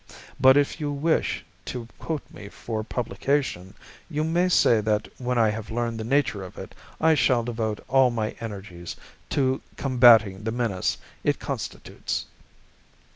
"But 0.39 0.57
if 0.57 0.79
you 0.79 0.91
wish 0.91 1.45
to 1.65 1.87
quote 1.99 2.23
me 2.31 2.49
for 2.49 2.83
publication, 2.83 3.75
you 4.09 4.23
may 4.23 4.49
say 4.49 4.81
that 4.81 5.07
when 5.19 5.37
I 5.37 5.49
have 5.49 5.69
learned 5.69 5.99
the 5.99 6.03
nature 6.03 6.41
of 6.41 6.57
it, 6.57 6.73
I 6.99 7.13
shall 7.13 7.43
devote 7.43 7.85
all 7.87 8.09
my 8.09 8.31
energies 8.39 8.95
to 9.29 9.61
combating 9.77 10.43
the 10.43 10.51
menace 10.51 10.97
it 11.23 11.37
constitutes." 11.37 12.25